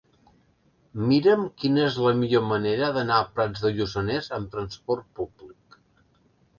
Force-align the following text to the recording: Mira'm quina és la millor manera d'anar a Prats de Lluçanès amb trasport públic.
Mira'm 1.11 1.43
quina 1.63 1.83
és 1.91 1.99
la 2.07 2.15
millor 2.23 2.47
manera 2.53 2.91
d'anar 2.97 3.21
a 3.21 3.29
Prats 3.37 3.65
de 3.69 3.75
Lluçanès 3.79 4.35
amb 4.41 4.53
trasport 4.59 5.09
públic. 5.23 5.83